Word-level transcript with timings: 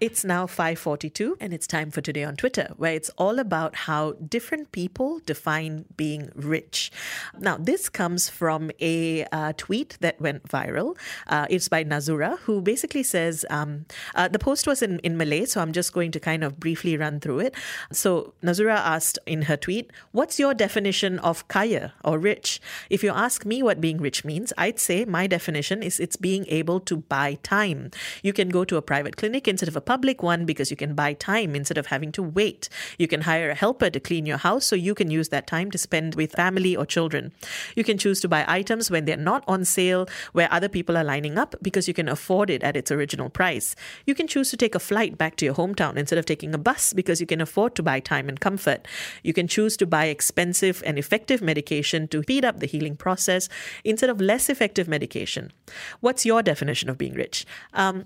It's 0.00 0.24
now 0.24 0.46
5:42 0.46 1.36
and 1.40 1.54
it's 1.54 1.68
time 1.68 1.90
for 1.92 2.00
today 2.00 2.24
on 2.24 2.34
Twitter 2.34 2.68
where 2.76 2.94
it's 2.94 3.10
all 3.16 3.38
about 3.38 3.76
how 3.86 4.12
different 4.12 4.72
people 4.72 5.20
define 5.24 5.84
being 5.96 6.30
rich. 6.34 6.90
Now, 7.38 7.56
this 7.56 7.88
comes 7.88 8.28
from 8.28 8.72
a 8.80 9.24
uh, 9.30 9.52
tweet 9.56 9.96
that 10.00 10.20
went 10.20 10.48
viral. 10.48 10.96
Uh, 11.28 11.46
it's 11.48 11.68
by 11.68 11.84
Nazura 11.84 12.38
who 12.40 12.60
basically 12.60 13.04
says 13.04 13.46
um, 13.50 13.86
uh, 14.16 14.26
the 14.26 14.38
post 14.38 14.66
was 14.66 14.82
in, 14.82 14.98
in 15.00 15.16
Malay, 15.16 15.44
so 15.44 15.60
I'm 15.60 15.72
just 15.72 15.92
going 15.92 16.10
to 16.10 16.20
kind 16.20 16.42
of 16.42 16.58
briefly 16.58 16.96
run 16.96 17.20
through 17.20 17.40
it. 17.40 17.54
So, 17.92 18.34
Nazura 18.42 18.76
asked 18.76 19.20
in 19.26 19.42
her 19.42 19.56
tweet, 19.56 19.92
"What's 20.10 20.40
your 20.40 20.54
definition 20.54 21.20
of 21.20 21.46
kaya 21.46 21.92
or 22.04 22.18
rich?" 22.18 22.60
If 22.90 23.04
you 23.04 23.10
ask 23.10 23.46
me 23.46 23.62
what 23.62 23.80
being 23.80 23.98
rich 23.98 24.24
means, 24.24 24.52
I'd 24.58 24.80
say 24.80 25.04
my 25.04 25.28
definition 25.28 25.84
is 25.84 26.00
it's 26.00 26.16
being 26.16 26.46
able 26.48 26.80
to 26.80 26.96
buy 26.96 27.38
time. 27.44 27.92
You 28.22 28.32
can 28.32 28.48
go 28.48 28.64
to 28.64 28.76
a 28.76 28.82
private 28.82 29.16
clinic 29.16 29.46
instead 29.46 29.68
of 29.68 29.76
a 29.76 29.83
public 29.84 30.22
one 30.22 30.44
because 30.44 30.70
you 30.70 30.76
can 30.76 30.94
buy 30.94 31.12
time 31.12 31.54
instead 31.54 31.78
of 31.78 31.86
having 31.86 32.12
to 32.12 32.22
wait. 32.22 32.68
You 32.98 33.08
can 33.08 33.22
hire 33.22 33.50
a 33.50 33.54
helper 33.54 33.90
to 33.90 34.00
clean 34.00 34.26
your 34.26 34.38
house 34.38 34.66
so 34.66 34.76
you 34.76 34.94
can 34.94 35.10
use 35.10 35.28
that 35.28 35.46
time 35.46 35.70
to 35.70 35.78
spend 35.78 36.14
with 36.14 36.32
family 36.32 36.76
or 36.76 36.84
children. 36.84 37.32
You 37.76 37.84
can 37.84 37.98
choose 37.98 38.20
to 38.22 38.28
buy 38.28 38.44
items 38.46 38.90
when 38.90 39.04
they're 39.04 39.16
not 39.16 39.44
on 39.46 39.64
sale 39.64 40.08
where 40.32 40.52
other 40.52 40.68
people 40.68 40.96
are 40.96 41.04
lining 41.04 41.38
up 41.38 41.54
because 41.62 41.88
you 41.88 41.94
can 41.94 42.08
afford 42.08 42.50
it 42.50 42.62
at 42.62 42.76
its 42.76 42.90
original 42.90 43.30
price. 43.30 43.74
You 44.06 44.14
can 44.14 44.26
choose 44.26 44.50
to 44.50 44.56
take 44.56 44.74
a 44.74 44.80
flight 44.80 45.16
back 45.16 45.36
to 45.36 45.44
your 45.44 45.54
hometown 45.54 45.96
instead 45.96 46.18
of 46.18 46.26
taking 46.26 46.54
a 46.54 46.58
bus 46.58 46.92
because 46.92 47.20
you 47.20 47.26
can 47.26 47.40
afford 47.40 47.74
to 47.76 47.82
buy 47.82 48.00
time 48.00 48.28
and 48.28 48.40
comfort. 48.40 48.86
You 49.22 49.32
can 49.32 49.48
choose 49.48 49.76
to 49.78 49.86
buy 49.86 50.06
expensive 50.06 50.82
and 50.84 50.98
effective 50.98 51.40
medication 51.40 52.08
to 52.08 52.22
speed 52.22 52.44
up 52.44 52.60
the 52.60 52.66
healing 52.66 52.96
process 52.96 53.48
instead 53.84 54.10
of 54.10 54.20
less 54.20 54.48
effective 54.48 54.88
medication. 54.88 55.52
What's 56.00 56.26
your 56.26 56.42
definition 56.42 56.88
of 56.88 56.98
being 56.98 57.14
rich? 57.14 57.46
Um, 57.72 58.04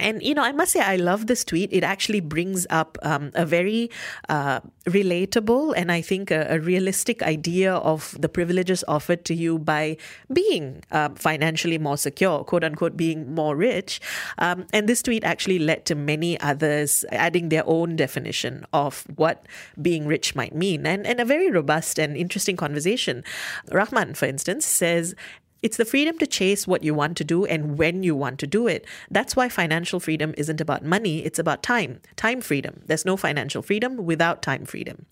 and, 0.00 0.22
you 0.22 0.34
know, 0.34 0.42
I 0.42 0.52
must 0.52 0.72
say, 0.72 0.80
I 0.80 0.96
love 0.96 1.26
this 1.26 1.44
tweet. 1.44 1.72
It 1.72 1.84
actually 1.84 2.20
brings 2.20 2.66
up 2.70 2.98
um, 3.02 3.30
a 3.34 3.44
very 3.44 3.90
uh, 4.28 4.60
relatable 4.86 5.74
and 5.76 5.92
I 5.92 6.00
think 6.00 6.30
a, 6.30 6.46
a, 6.48 6.60
realistic 6.60 7.22
idea 7.22 7.74
of 7.74 8.16
the 8.18 8.28
privileges 8.28 8.84
offered 8.86 9.24
to 9.26 9.34
you 9.34 9.58
by 9.58 9.96
being 10.32 10.82
uh, 10.90 11.10
financially 11.14 11.78
more 11.78 11.96
secure, 11.96 12.44
quote 12.44 12.64
unquote, 12.64 12.96
being 12.96 13.34
more 13.34 13.56
rich. 13.56 14.00
Um, 14.38 14.66
and 14.72 14.88
this 14.88 15.02
tweet 15.02 15.24
actually 15.24 15.58
led 15.58 15.84
to 15.86 15.94
many 15.94 16.40
others 16.40 17.04
adding 17.12 17.48
their 17.48 17.64
own 17.66 17.96
definition 17.96 18.64
of 18.72 19.04
what 19.16 19.46
being 19.80 20.06
rich 20.06 20.34
might 20.34 20.54
mean. 20.54 20.86
And, 20.86 21.06
and 21.06 21.20
a 21.20 21.24
very 21.24 21.50
robust 21.50 21.98
and 21.98 22.16
interesting 22.16 22.56
conversation. 22.56 23.24
Rahman, 23.70 24.14
for 24.14 24.26
instance, 24.26 24.66
says, 24.66 25.14
it's 25.62 25.76
the 25.76 25.84
freedom 25.84 26.18
to 26.18 26.26
chase 26.26 26.66
what 26.66 26.82
you 26.82 26.94
want 26.94 27.16
to 27.18 27.24
do 27.24 27.44
and 27.44 27.78
when 27.78 28.02
you 28.02 28.14
want 28.14 28.38
to 28.40 28.46
do 28.46 28.66
it. 28.66 28.86
That's 29.10 29.36
why 29.36 29.48
financial 29.48 30.00
freedom 30.00 30.34
isn't 30.36 30.60
about 30.60 30.84
money, 30.84 31.24
it's 31.24 31.38
about 31.38 31.62
time. 31.62 32.00
Time 32.16 32.40
freedom. 32.40 32.82
There's 32.86 33.04
no 33.04 33.16
financial 33.16 33.62
freedom 33.62 34.04
without 34.04 34.42
time 34.42 34.64
freedom. 34.64 35.06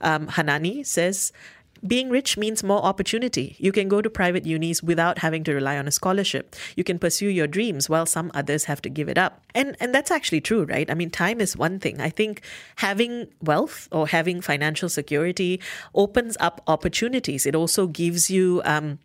Um, 0.00 0.28
Hanani 0.28 0.84
says, 0.84 1.32
being 1.86 2.08
rich 2.08 2.38
means 2.38 2.62
more 2.62 2.82
opportunity. 2.82 3.56
You 3.58 3.70
can 3.70 3.88
go 3.88 4.00
to 4.00 4.08
private 4.08 4.46
unis 4.46 4.82
without 4.82 5.18
having 5.18 5.44
to 5.44 5.52
rely 5.52 5.76
on 5.76 5.86
a 5.86 5.90
scholarship. 5.90 6.56
You 6.76 6.84
can 6.84 6.98
pursue 6.98 7.28
your 7.28 7.46
dreams 7.46 7.90
while 7.90 8.06
some 8.06 8.30
others 8.34 8.64
have 8.64 8.80
to 8.82 8.88
give 8.88 9.08
it 9.08 9.18
up. 9.18 9.42
And 9.54 9.76
and 9.80 9.94
that's 9.94 10.10
actually 10.10 10.40
true, 10.40 10.64
right? 10.64 10.90
I 10.90 10.94
mean, 10.94 11.10
time 11.10 11.40
is 11.40 11.56
one 11.56 11.78
thing. 11.78 12.00
I 12.00 12.08
think 12.08 12.40
having 12.76 13.28
wealth 13.42 13.88
or 13.92 14.08
having 14.08 14.40
financial 14.40 14.88
security 14.88 15.60
opens 15.94 16.36
up 16.40 16.62
opportunities. 16.66 17.44
It 17.44 17.54
also 17.54 17.86
gives 17.86 18.30
you 18.30 18.62
um, 18.64 18.98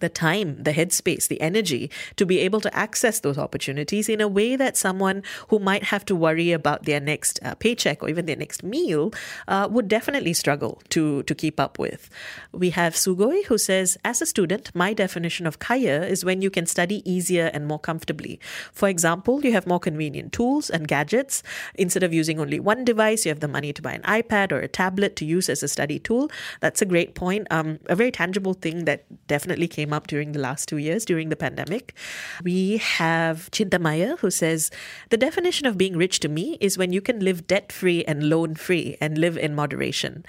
the 0.00 0.08
time, 0.08 0.62
the 0.62 0.72
headspace, 0.72 1.28
the 1.28 1.40
energy 1.40 1.90
to 2.16 2.26
be 2.26 2.38
able 2.40 2.60
to 2.60 2.74
access 2.76 3.20
those 3.20 3.38
opportunities 3.38 4.08
in 4.08 4.20
a 4.20 4.28
way 4.28 4.56
that 4.56 4.76
someone 4.76 5.22
who 5.48 5.58
might 5.58 5.84
have 5.84 6.04
to 6.06 6.14
worry 6.14 6.52
about 6.52 6.84
their 6.84 7.00
next 7.00 7.40
uh, 7.42 7.54
paycheck 7.54 8.02
or 8.02 8.08
even 8.08 8.26
their 8.26 8.36
next 8.36 8.62
meal 8.62 9.12
uh, 9.48 9.68
would 9.70 9.88
definitely 9.88 10.32
struggle 10.32 10.82
to, 10.88 11.22
to 11.24 11.34
keep 11.34 11.58
up 11.58 11.78
with. 11.78 12.10
We 12.52 12.70
have 12.70 12.94
Sugoi 12.94 13.44
who 13.46 13.58
says, 13.58 13.98
As 14.04 14.22
a 14.22 14.26
student, 14.26 14.74
my 14.74 14.92
definition 14.92 15.46
of 15.46 15.58
kaya 15.58 16.02
is 16.04 16.24
when 16.24 16.42
you 16.42 16.50
can 16.50 16.66
study 16.66 17.02
easier 17.10 17.50
and 17.52 17.66
more 17.66 17.78
comfortably. 17.78 18.40
For 18.72 18.88
example, 18.88 19.44
you 19.44 19.52
have 19.52 19.66
more 19.66 19.80
convenient 19.80 20.32
tools 20.32 20.70
and 20.70 20.86
gadgets. 20.88 21.42
Instead 21.74 22.02
of 22.02 22.12
using 22.12 22.40
only 22.40 22.60
one 22.60 22.84
device, 22.84 23.24
you 23.24 23.30
have 23.30 23.40
the 23.40 23.48
money 23.48 23.72
to 23.72 23.82
buy 23.82 23.92
an 23.92 24.02
iPad 24.02 24.52
or 24.52 24.60
a 24.60 24.68
tablet 24.68 25.16
to 25.16 25.24
use 25.24 25.48
as 25.48 25.62
a 25.62 25.68
study 25.68 25.98
tool. 25.98 26.30
That's 26.60 26.82
a 26.82 26.86
great 26.86 27.14
point. 27.14 27.46
Um, 27.50 27.78
a 27.86 27.96
very 27.96 28.10
tangible 28.10 28.54
thing 28.54 28.84
that 28.84 29.04
definitely 29.26 29.68
came 29.78 29.92
up 29.92 30.06
during 30.12 30.32
the 30.32 30.42
last 30.42 30.68
two 30.68 30.78
years 30.78 31.04
during 31.04 31.28
the 31.28 31.40
pandemic. 31.46 31.94
We 32.42 32.78
have 32.78 33.48
Chintamaya 33.52 34.18
who 34.18 34.30
says 34.30 34.70
the 35.10 35.16
definition 35.16 35.66
of 35.66 35.78
being 35.78 35.96
rich 35.96 36.20
to 36.20 36.28
me 36.28 36.58
is 36.60 36.76
when 36.76 36.92
you 36.92 37.00
can 37.00 37.20
live 37.20 37.46
debt 37.46 37.70
free 37.70 38.04
and 38.04 38.28
loan 38.28 38.56
free 38.56 38.96
and 39.00 39.18
live 39.18 39.38
in 39.38 39.54
moderation. 39.54 40.24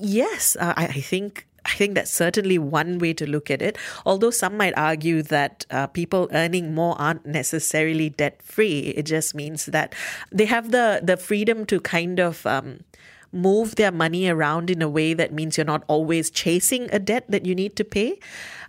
Yes, 0.00 0.56
uh, 0.58 0.72
I, 0.76 0.86
I 0.86 1.00
think 1.00 1.46
I 1.66 1.72
think 1.80 1.94
that's 1.94 2.10
certainly 2.10 2.58
one 2.58 2.98
way 2.98 3.12
to 3.14 3.26
look 3.26 3.50
at 3.50 3.62
it. 3.62 3.78
Although 4.04 4.30
some 4.30 4.56
might 4.56 4.76
argue 4.76 5.22
that 5.22 5.64
uh, 5.70 5.86
people 5.86 6.28
earning 6.32 6.74
more 6.74 6.94
aren't 7.00 7.24
necessarily 7.24 8.10
debt 8.10 8.42
free. 8.42 8.92
It 8.96 9.04
just 9.04 9.34
means 9.34 9.66
that 9.66 9.94
they 10.30 10.44
have 10.44 10.70
the 10.70 11.00
the 11.02 11.16
freedom 11.16 11.64
to 11.66 11.80
kind 11.80 12.20
of 12.20 12.44
um, 12.46 12.84
move 13.34 13.74
their 13.76 13.92
money 13.92 14.28
around 14.28 14.70
in 14.70 14.80
a 14.80 14.88
way 14.88 15.14
that 15.14 15.32
means 15.32 15.56
you're 15.56 15.66
not 15.66 15.84
always 15.88 16.30
chasing 16.30 16.88
a 16.92 16.98
debt 16.98 17.24
that 17.28 17.44
you 17.44 17.54
need 17.54 17.76
to 17.76 17.84
pay. 17.84 18.18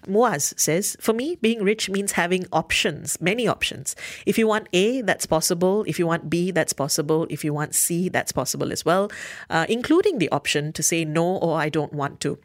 Muaz 0.08 0.54
says, 0.60 0.98
For 1.00 1.14
me, 1.14 1.38
being 1.42 1.64
rich 1.64 1.90
means 1.90 2.14
having 2.14 2.46
options, 2.52 3.20
many 3.22 3.48
options. 3.48 3.96
If 4.26 4.38
you 4.38 4.48
want 4.48 4.68
A, 4.74 5.02
that's 5.02 5.26
possible. 5.26 5.84
If 5.88 6.00
you 6.00 6.08
want 6.08 6.30
B, 6.30 6.52
that's 6.52 6.74
possible. 6.74 7.28
If 7.30 7.44
you 7.44 7.54
want 7.54 7.76
C, 7.76 8.10
that's 8.10 8.32
possible 8.32 8.72
as 8.72 8.86
well, 8.86 9.12
uh, 9.50 9.66
including 9.70 10.20
the 10.20 10.30
option 10.30 10.74
to 10.74 10.84
say 10.84 11.06
no 11.06 11.38
or 11.38 11.60
I 11.60 11.70
don't 11.70 11.94
want 11.94 12.20
to. 12.22 12.38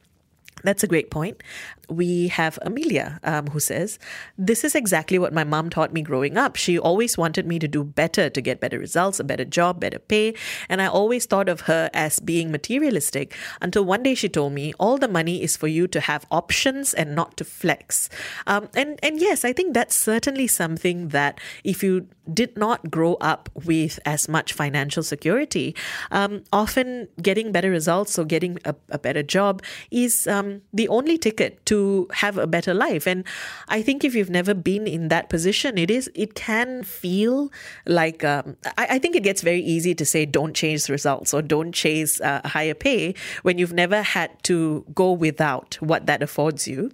That's 0.63 0.83
a 0.83 0.87
great 0.87 1.11
point 1.11 1.43
we 1.91 2.29
have 2.29 2.59
Amelia, 2.63 3.21
um, 3.25 3.49
who 3.49 3.61
says, 3.61 3.99
This 4.39 4.65
is 4.65 4.75
exactly 4.75 5.19
what 5.19 5.33
my 5.33 5.45
mom 5.45 5.71
taught 5.71 5.93
me 5.93 6.03
growing 6.03 6.37
up. 6.37 6.57
She 6.57 6.79
always 6.79 7.19
wanted 7.19 7.47
me 7.47 7.59
to 7.59 7.69
do 7.69 7.85
better, 7.85 8.31
to 8.31 8.41
get 8.41 8.61
better 8.61 8.79
results, 8.79 9.21
a 9.21 9.25
better 9.25 9.45
job, 9.45 9.81
better 9.81 9.99
pay. 9.99 10.35
And 10.69 10.81
I 10.81 10.87
always 10.87 11.27
thought 11.27 11.49
of 11.49 11.63
her 11.63 11.91
as 11.93 12.21
being 12.21 12.51
materialistic 12.51 13.37
until 13.61 13.85
one 13.85 14.03
day 14.03 14.15
she 14.15 14.29
told 14.29 14.53
me, 14.53 14.73
All 14.79 14.99
the 14.99 15.09
money 15.09 15.43
is 15.43 15.57
for 15.57 15.69
you 15.69 15.89
to 15.89 16.01
have 16.01 16.27
options 16.31 16.95
and 16.95 17.15
not 17.15 17.37
to 17.39 17.45
flex. 17.45 18.09
Um, 18.47 18.69
and, 18.75 18.99
and 19.03 19.21
yes, 19.21 19.45
I 19.45 19.53
think 19.53 19.75
that's 19.75 19.97
certainly 19.97 20.47
something 20.47 21.09
that 21.09 21.41
if 21.65 21.83
you 21.83 22.07
did 22.33 22.57
not 22.57 22.91
grow 22.91 23.15
up 23.21 23.49
with 23.55 23.99
as 24.05 24.29
much 24.29 24.53
financial 24.53 25.03
security, 25.03 25.75
um, 26.11 26.45
often 26.53 27.09
getting 27.21 27.53
better 27.53 27.71
results 27.71 28.19
or 28.19 28.25
getting 28.25 28.59
a, 28.65 28.75
a 28.91 28.99
better 28.99 29.23
job 29.23 29.63
is 29.91 30.27
um, 30.27 30.63
the 30.73 30.89
only 30.89 31.19
ticket 31.19 31.65
to 31.67 31.80
have 32.13 32.39
a 32.39 32.47
better 32.47 32.75
life. 32.75 33.07
And 33.07 33.25
I 33.69 33.83
think 33.83 34.05
if 34.05 34.15
you've 34.15 34.31
never 34.31 34.55
been 34.55 34.87
in 34.87 35.09
that 35.09 35.29
position, 35.29 35.79
it 35.79 35.91
is 35.91 36.11
it 36.15 36.35
can 36.35 36.83
feel 36.83 37.51
like 37.87 38.25
um, 38.25 38.57
I, 38.79 38.97
I, 38.97 38.99
think 38.99 39.17
it 39.17 39.23
gets 39.23 39.43
very 39.43 39.63
easy 39.63 39.95
to 39.95 40.05
say 40.05 40.27
don't 40.27 40.55
chase 40.55 40.91
results 40.91 41.35
or 41.35 41.43
don't 41.43 41.73
chase 41.73 42.21
uh, 42.21 42.41
higher 42.45 42.75
pay 42.75 43.15
when 43.43 43.59
you've 43.59 43.73
never 43.73 44.03
had 44.03 44.31
to 44.45 44.85
go 44.95 45.13
without 45.13 45.75
what 45.81 46.07
that 46.07 46.23
affords 46.23 46.67
you. 46.67 46.91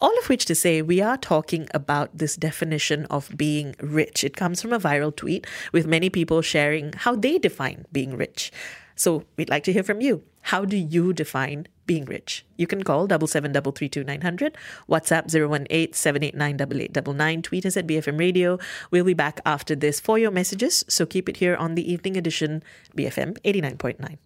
All 0.00 0.16
of 0.18 0.28
which 0.30 0.46
to 0.46 0.54
say, 0.54 0.80
we 0.80 1.02
are 1.02 1.18
talking 1.18 1.68
about 1.74 2.08
this 2.16 2.34
definition 2.34 3.04
of 3.06 3.28
being 3.36 3.74
rich. 3.80 4.24
It 4.24 4.34
comes 4.34 4.62
from 4.62 4.72
a 4.72 4.80
viral 4.80 5.14
tweet 5.14 5.46
with 5.72 5.86
many 5.86 6.08
people 6.08 6.40
sharing 6.40 6.94
how 6.94 7.14
they 7.14 7.38
define 7.38 7.84
being 7.92 8.16
rich. 8.16 8.50
So 9.00 9.24
we'd 9.38 9.48
like 9.48 9.64
to 9.64 9.72
hear 9.72 9.82
from 9.82 10.02
you. 10.02 10.24
How 10.52 10.66
do 10.66 10.76
you 10.76 11.14
define 11.14 11.68
being 11.86 12.04
rich? 12.04 12.44
You 12.58 12.66
can 12.66 12.84
call 12.84 13.06
double 13.06 13.26
seven 13.26 13.50
double 13.50 13.72
three 13.72 13.88
two 13.88 14.04
nine 14.04 14.20
hundred, 14.20 14.58
WhatsApp 14.90 15.32
018 15.32 17.42
tweet 17.42 17.64
us 17.64 17.78
at 17.78 17.86
BFM 17.86 18.18
Radio. 18.18 18.58
We'll 18.90 19.06
be 19.06 19.14
back 19.14 19.40
after 19.46 19.74
this 19.74 20.00
for 20.00 20.18
your 20.18 20.30
messages, 20.30 20.84
so 20.86 21.06
keep 21.06 21.30
it 21.30 21.38
here 21.38 21.56
on 21.56 21.76
the 21.76 21.90
evening 21.90 22.18
edition, 22.18 22.62
BFM 22.94 23.40
89.9. 23.40 24.18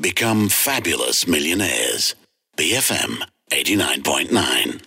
Become 0.00 0.50
fabulous 0.50 1.26
millionaires. 1.26 2.14
BFM 2.56 3.24
89.9. 3.50 4.82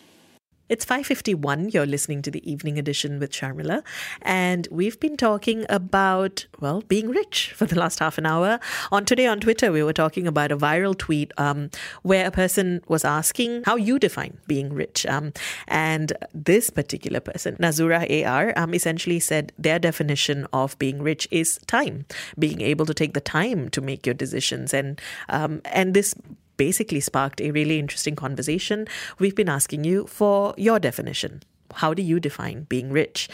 It's 0.70 0.86
5:51. 0.86 1.74
You're 1.74 1.88
listening 1.88 2.22
to 2.22 2.30
the 2.30 2.48
evening 2.50 2.78
edition 2.78 3.20
with 3.20 3.32
Sharmila, 3.32 3.82
and 4.22 4.68
we've 4.70 5.00
been 5.00 5.18
talking 5.18 5.66
about 5.68 6.46
well 6.60 6.84
being 6.88 7.10
rich 7.10 7.52
for 7.56 7.66
the 7.66 7.80
last 7.80 7.98
half 7.98 8.20
an 8.20 8.28
hour. 8.28 8.60
On 8.92 9.04
today 9.04 9.26
on 9.26 9.40
Twitter, 9.40 9.72
we 9.72 9.82
were 9.82 9.94
talking 9.94 10.28
about 10.28 10.52
a 10.52 10.58
viral 10.58 10.96
tweet 10.96 11.32
um, 11.40 11.72
where 12.04 12.28
a 12.28 12.30
person 12.30 12.84
was 12.88 13.04
asking 13.04 13.64
how 13.66 13.78
you 13.78 13.98
define 13.98 14.38
being 14.46 14.72
rich, 14.72 15.08
um, 15.08 15.34
and 15.68 16.14
this 16.36 16.70
particular 16.70 17.20
person, 17.20 17.56
Nazura 17.56 18.06
AR, 18.24 18.54
um, 18.56 18.76
essentially 18.76 19.20
said 19.20 19.52
their 19.58 19.80
definition 19.80 20.46
of 20.54 20.78
being 20.78 21.02
rich 21.02 21.28
is 21.32 21.58
time, 21.66 22.06
being 22.38 22.62
able 22.62 22.86
to 22.86 22.94
take 22.94 23.16
the 23.16 23.22
time 23.22 23.70
to 23.70 23.82
make 23.82 24.06
your 24.06 24.14
decisions, 24.14 24.72
and 24.72 25.02
um, 25.30 25.64
and 25.66 25.96
this 25.96 26.14
basically 26.60 27.00
sparked 27.00 27.40
a 27.42 27.52
really 27.52 27.80
interesting 27.80 28.16
conversation. 28.16 28.86
We've 29.18 29.36
been 29.36 29.50
asking 29.50 29.86
you 29.86 30.06
for 30.08 30.54
your 30.58 30.78
definition. 30.78 31.42
How 31.76 31.94
do 31.94 32.02
you 32.02 32.20
define 32.20 32.64
being 32.64 32.92
rich? 32.92 33.30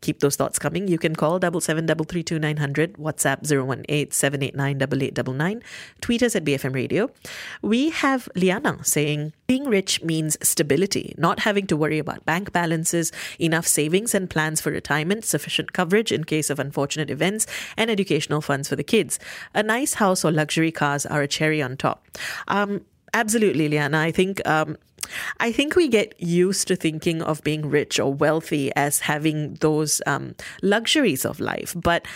Keep 0.00 0.20
those 0.20 0.36
thoughts 0.36 0.58
coming. 0.58 0.88
You 0.88 0.98
can 0.98 1.14
call 1.14 1.38
double 1.38 1.60
seven 1.60 1.86
double 1.86 2.04
three 2.04 2.22
two 2.22 2.38
nine 2.38 2.56
hundred, 2.56 2.94
WhatsApp 2.94 3.42
018-789-8899, 3.42 5.62
tweet 6.00 6.22
us 6.22 6.36
at 6.36 6.44
BFM 6.44 6.74
Radio. 6.74 7.10
We 7.62 7.90
have 7.90 8.28
Liana 8.34 8.84
saying 8.84 9.32
being 9.46 9.64
rich 9.64 10.02
means 10.02 10.36
stability, 10.46 11.14
not 11.18 11.40
having 11.40 11.66
to 11.66 11.76
worry 11.76 11.98
about 11.98 12.24
bank 12.24 12.52
balances, 12.52 13.12
enough 13.38 13.66
savings 13.66 14.14
and 14.14 14.30
plans 14.30 14.60
for 14.60 14.70
retirement, 14.70 15.24
sufficient 15.24 15.72
coverage 15.72 16.12
in 16.12 16.24
case 16.24 16.50
of 16.50 16.58
unfortunate 16.58 17.10
events, 17.10 17.46
and 17.76 17.90
educational 17.90 18.40
funds 18.40 18.68
for 18.68 18.76
the 18.76 18.84
kids. 18.84 19.18
A 19.54 19.62
nice 19.62 19.94
house 19.94 20.24
or 20.24 20.30
luxury 20.30 20.70
cars 20.70 21.04
are 21.04 21.22
a 21.22 21.28
cherry 21.28 21.60
on 21.60 21.76
top. 21.76 22.06
Um, 22.48 22.82
absolutely, 23.12 23.68
Liana. 23.68 23.98
I 23.98 24.12
think 24.12 24.46
um, 24.46 24.76
I 25.38 25.52
think 25.52 25.76
we 25.76 25.88
get 25.88 26.20
used 26.20 26.68
to 26.68 26.76
thinking 26.76 27.22
of 27.22 27.42
being 27.42 27.68
rich 27.68 27.98
or 27.98 28.12
wealthy 28.12 28.72
as 28.76 29.00
having 29.00 29.54
those 29.54 30.02
um, 30.06 30.34
luxuries 30.62 31.24
of 31.24 31.40
life, 31.40 31.74
but 31.76 32.06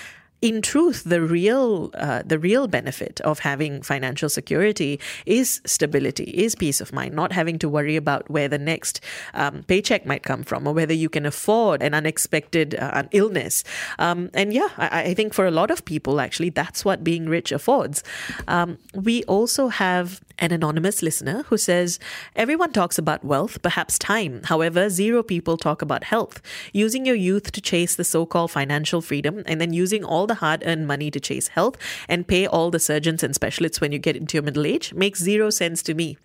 in 0.44 0.60
truth, 0.60 1.04
the 1.04 1.22
real 1.22 1.90
uh, 1.94 2.22
the 2.22 2.38
real 2.38 2.68
benefit 2.68 3.18
of 3.22 3.38
having 3.38 3.80
financial 3.80 4.28
security 4.28 5.00
is 5.24 5.62
stability, 5.64 6.24
is 6.24 6.54
peace 6.54 6.82
of 6.82 6.92
mind, 6.92 7.14
not 7.14 7.32
having 7.32 7.58
to 7.60 7.68
worry 7.68 7.96
about 7.96 8.28
where 8.28 8.46
the 8.46 8.58
next 8.58 9.00
um, 9.32 9.62
paycheck 9.62 10.04
might 10.04 10.22
come 10.22 10.42
from 10.42 10.66
or 10.66 10.74
whether 10.74 10.92
you 10.92 11.08
can 11.08 11.24
afford 11.24 11.82
an 11.82 11.94
unexpected 11.94 12.74
uh, 12.74 13.04
illness. 13.12 13.64
Um, 13.98 14.28
and 14.34 14.52
yeah, 14.52 14.68
I, 14.76 15.00
I, 15.04 15.14
think 15.14 15.32
for 15.32 15.46
a 15.46 15.50
lot 15.50 15.70
of 15.70 15.82
people, 15.86 16.20
actually, 16.20 16.50
that's 16.50 16.84
what 16.84 17.02
being 17.02 17.26
rich 17.26 17.50
affords. 17.50 18.04
Um, 18.46 18.76
we 18.94 19.24
also 19.24 19.68
have 19.68 20.20
an 20.38 20.52
anonymous 20.52 21.02
listener 21.02 21.44
who 21.44 21.56
says 21.56 21.98
everyone 22.36 22.72
talks 22.72 22.98
about 22.98 23.24
wealth, 23.24 23.62
perhaps 23.62 23.98
time. 23.98 24.42
However, 24.44 24.90
zero 24.90 25.22
people 25.22 25.56
talk 25.56 25.80
about 25.80 26.04
health. 26.04 26.42
Using 26.74 27.06
your 27.06 27.16
youth 27.16 27.50
to 27.52 27.62
chase 27.62 27.94
the 27.96 28.04
so-called 28.04 28.50
financial 28.50 29.00
freedom, 29.00 29.42
and 29.46 29.58
then 29.58 29.72
using 29.72 30.04
all 30.04 30.26
the 30.26 30.34
the 30.34 30.40
hard 30.40 30.62
earned 30.66 30.86
money 30.86 31.10
to 31.10 31.20
chase 31.20 31.48
health 31.48 31.76
and 32.08 32.26
pay 32.26 32.46
all 32.46 32.70
the 32.70 32.78
surgeons 32.78 33.22
and 33.22 33.34
specialists 33.34 33.80
when 33.80 33.92
you 33.92 33.98
get 33.98 34.16
into 34.16 34.36
your 34.36 34.42
middle 34.42 34.66
age 34.66 34.92
makes 34.94 35.20
zero 35.20 35.50
sense 35.50 35.82
to 35.82 35.94
me. 35.94 36.18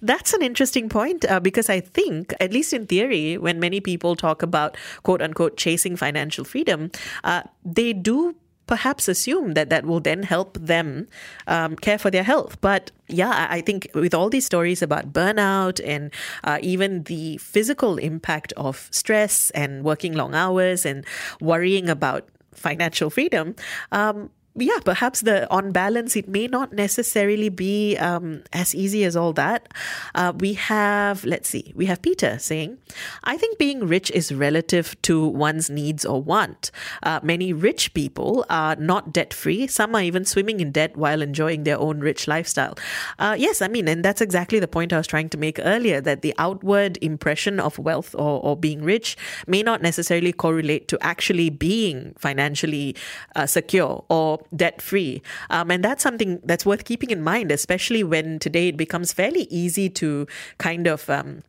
That's 0.00 0.32
an 0.32 0.42
interesting 0.42 0.88
point 0.88 1.24
uh, 1.30 1.40
because 1.40 1.68
I 1.68 1.80
think, 1.80 2.34
at 2.40 2.52
least 2.52 2.72
in 2.72 2.86
theory, 2.86 3.36
when 3.36 3.60
many 3.60 3.80
people 3.80 4.16
talk 4.16 4.42
about 4.42 4.76
quote 5.02 5.20
unquote 5.20 5.56
chasing 5.56 5.96
financial 5.96 6.44
freedom, 6.44 6.90
uh, 7.24 7.42
they 7.64 7.92
do 7.92 8.34
perhaps 8.70 9.08
assume 9.08 9.54
that 9.54 9.68
that 9.68 9.84
will 9.84 9.98
then 9.98 10.22
help 10.22 10.56
them 10.56 11.08
um, 11.48 11.74
care 11.74 11.98
for 11.98 12.10
their 12.10 12.22
health. 12.22 12.56
But 12.60 12.92
yeah, 13.08 13.48
I 13.50 13.60
think 13.60 13.90
with 13.94 14.14
all 14.14 14.30
these 14.30 14.46
stories 14.46 14.80
about 14.80 15.12
burnout 15.12 15.82
and 15.84 16.14
uh, 16.44 16.58
even 16.62 17.02
the 17.04 17.36
physical 17.38 17.98
impact 17.98 18.54
of 18.56 18.88
stress 18.92 19.50
and 19.50 19.82
working 19.82 20.14
long 20.14 20.34
hours 20.34 20.86
and 20.86 21.04
worrying 21.40 21.88
about 21.90 22.28
financial 22.54 23.10
freedom, 23.10 23.56
um, 23.90 24.30
yeah, 24.56 24.78
perhaps 24.84 25.20
the 25.20 25.48
on 25.50 25.70
balance, 25.70 26.16
it 26.16 26.28
may 26.28 26.48
not 26.48 26.72
necessarily 26.72 27.48
be 27.48 27.96
um, 27.98 28.42
as 28.52 28.74
easy 28.74 29.04
as 29.04 29.14
all 29.14 29.32
that. 29.32 29.68
Uh, 30.14 30.32
we 30.36 30.54
have, 30.54 31.24
let's 31.24 31.48
see, 31.48 31.72
we 31.76 31.86
have 31.86 32.02
Peter 32.02 32.36
saying, 32.38 32.76
I 33.22 33.36
think 33.36 33.58
being 33.58 33.86
rich 33.86 34.10
is 34.10 34.34
relative 34.34 35.00
to 35.02 35.24
one's 35.24 35.70
needs 35.70 36.04
or 36.04 36.20
want. 36.20 36.72
Uh, 37.04 37.20
many 37.22 37.52
rich 37.52 37.94
people 37.94 38.44
are 38.50 38.74
not 38.74 39.12
debt 39.12 39.32
free. 39.32 39.68
Some 39.68 39.94
are 39.94 40.02
even 40.02 40.24
swimming 40.24 40.58
in 40.58 40.72
debt 40.72 40.96
while 40.96 41.22
enjoying 41.22 41.62
their 41.62 41.78
own 41.78 42.00
rich 42.00 42.26
lifestyle. 42.26 42.76
Uh, 43.20 43.36
yes, 43.38 43.62
I 43.62 43.68
mean, 43.68 43.86
and 43.86 44.04
that's 44.04 44.20
exactly 44.20 44.58
the 44.58 44.68
point 44.68 44.92
I 44.92 44.98
was 44.98 45.06
trying 45.06 45.28
to 45.28 45.38
make 45.38 45.60
earlier 45.62 46.00
that 46.00 46.22
the 46.22 46.34
outward 46.38 46.98
impression 47.00 47.60
of 47.60 47.78
wealth 47.78 48.16
or, 48.16 48.42
or 48.42 48.56
being 48.56 48.82
rich 48.82 49.16
may 49.46 49.62
not 49.62 49.80
necessarily 49.80 50.32
correlate 50.32 50.88
to 50.88 50.98
actually 51.00 51.50
being 51.50 52.14
financially 52.18 52.96
uh, 53.36 53.46
secure 53.46 54.04
or 54.08 54.39
debt 54.54 54.82
free. 54.82 55.22
Um, 55.50 55.70
and 55.70 55.84
that's 55.84 56.02
something 56.02 56.40
that's 56.44 56.66
worth 56.66 56.84
keeping 56.84 57.10
in 57.10 57.22
mind, 57.22 57.50
especially 57.52 58.04
when 58.04 58.38
today 58.38 58.68
it 58.68 58.76
becomes 58.76 59.12
fairly 59.12 59.46
easy 59.50 59.88
to 59.90 60.26
kind 60.58 60.86
of 60.86 61.08
um, 61.10 61.42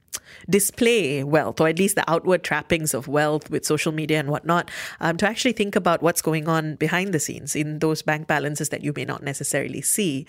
display 0.49 1.23
wealth, 1.23 1.59
or 1.61 1.67
at 1.67 1.79
least 1.79 1.95
the 1.95 2.09
outward 2.09 2.43
trappings 2.43 2.93
of 2.93 3.07
wealth 3.07 3.49
with 3.49 3.65
social 3.65 3.91
media 3.91 4.19
and 4.19 4.29
whatnot, 4.29 4.69
um, 4.99 5.17
to 5.17 5.27
actually 5.27 5.53
think 5.53 5.75
about 5.75 6.01
what's 6.01 6.21
going 6.21 6.47
on 6.47 6.75
behind 6.75 7.13
the 7.13 7.19
scenes 7.19 7.55
in 7.55 7.79
those 7.79 8.01
bank 8.01 8.27
balances 8.27 8.69
that 8.69 8.83
you 8.83 8.93
may 8.95 9.05
not 9.05 9.23
necessarily 9.23 9.81
see. 9.81 10.25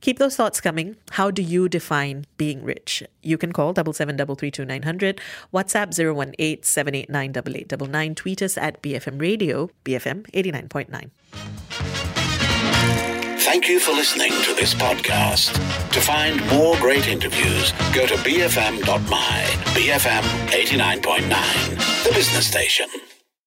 Keep 0.00 0.18
those 0.18 0.34
thoughts 0.34 0.60
coming. 0.60 0.96
How 1.12 1.30
do 1.30 1.42
you 1.42 1.68
define 1.68 2.24
being 2.36 2.64
rich? 2.64 3.04
You 3.22 3.38
can 3.38 3.52
call 3.52 3.72
double 3.72 3.92
seven 3.92 4.16
double 4.16 4.34
three 4.34 4.50
two 4.50 4.64
nine 4.64 4.82
hundred, 4.82 5.20
WhatsApp 5.54 5.94
zero 5.94 6.12
one 6.12 6.34
eight 6.40 6.64
seven 6.64 6.94
eight 6.94 7.08
nine 7.08 7.30
double 7.30 7.56
eight 7.56 7.68
double 7.68 7.86
nine, 7.86 8.14
tweet 8.14 8.42
us 8.42 8.58
at 8.58 8.82
BFM 8.82 9.20
Radio, 9.20 9.70
BFM 9.84 10.28
eighty 10.34 10.50
nine 10.50 10.68
point 10.68 10.90
nine. 10.90 11.12
Thank 13.44 13.68
you 13.68 13.80
for 13.80 13.90
listening 13.90 14.30
to 14.44 14.54
this 14.54 14.72
podcast. 14.72 15.52
To 15.90 16.00
find 16.00 16.40
more 16.48 16.76
great 16.76 17.08
interviews, 17.08 17.72
go 17.92 18.06
to 18.06 18.14
bfm.my, 18.14 19.42
BFM 19.74 20.22
89.9, 20.48 22.04
the 22.04 22.12
business 22.14 22.46
station. 22.46 22.86